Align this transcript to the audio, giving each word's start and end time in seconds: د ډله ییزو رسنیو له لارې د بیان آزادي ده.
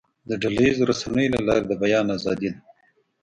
د 0.27 0.31
ډله 0.41 0.61
ییزو 0.65 0.83
رسنیو 0.91 1.33
له 1.35 1.39
لارې 1.47 1.65
د 1.67 1.73
بیان 1.83 2.05
آزادي 2.17 2.49
ده. 2.53 2.59